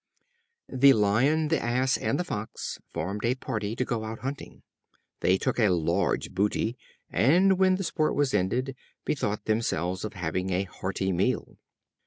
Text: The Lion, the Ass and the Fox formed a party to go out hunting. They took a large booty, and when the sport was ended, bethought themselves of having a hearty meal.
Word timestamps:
The 0.67 0.93
Lion, 0.93 1.49
the 1.49 1.59
Ass 1.61 1.95
and 1.95 2.19
the 2.19 2.23
Fox 2.23 2.79
formed 2.91 3.23
a 3.23 3.35
party 3.35 3.75
to 3.75 3.85
go 3.85 4.03
out 4.03 4.21
hunting. 4.21 4.63
They 5.19 5.37
took 5.37 5.59
a 5.59 5.69
large 5.69 6.31
booty, 6.33 6.75
and 7.11 7.59
when 7.59 7.75
the 7.75 7.83
sport 7.83 8.15
was 8.15 8.33
ended, 8.33 8.75
bethought 9.05 9.45
themselves 9.45 10.03
of 10.03 10.13
having 10.13 10.49
a 10.49 10.63
hearty 10.63 11.11
meal. 11.11 11.55